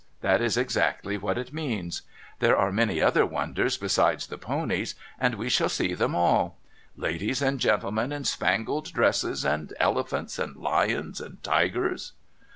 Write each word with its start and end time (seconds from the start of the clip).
That 0.21 0.41
is 0.41 0.57
exactly 0.57 1.15
what 1.19 1.37
it 1.37 1.53
means. 1.53 2.01
There 2.39 2.57
are 2.57 2.71
many 2.71 2.99
other 3.03 3.23
wonders 3.23 3.77
besides 3.77 4.25
the 4.25 4.37
ponies, 4.39 4.95
and 5.19 5.35
we 5.35 5.47
shall 5.47 5.69
see 5.69 5.93
them 5.93 6.15
all. 6.15 6.57
Ladies 6.97 7.39
and 7.39 7.59
gentlemen 7.59 8.11
in 8.11 8.23
spangled 8.23 8.91
dresses, 8.93 9.45
and 9.45 9.71
elephants 9.79 10.39
and 10.39 10.55
lions 10.55 11.21
and 11.21 11.43
tigers.' 11.43 12.13